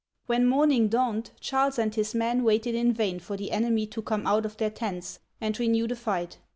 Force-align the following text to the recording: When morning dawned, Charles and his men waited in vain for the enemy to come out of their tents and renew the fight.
When 0.25 0.47
morning 0.47 0.87
dawned, 0.87 1.29
Charles 1.39 1.77
and 1.77 1.93
his 1.93 2.15
men 2.15 2.43
waited 2.43 2.73
in 2.73 2.91
vain 2.91 3.19
for 3.19 3.37
the 3.37 3.51
enemy 3.51 3.85
to 3.85 4.01
come 4.01 4.25
out 4.25 4.47
of 4.47 4.57
their 4.57 4.71
tents 4.71 5.19
and 5.39 5.59
renew 5.59 5.87
the 5.87 5.95
fight. 5.95 6.39